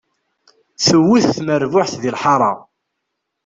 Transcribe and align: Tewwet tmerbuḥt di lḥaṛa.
Tewwet 0.85 1.25
tmerbuḥt 1.37 1.93
di 2.01 2.11
lḥaṛa. 2.15 2.51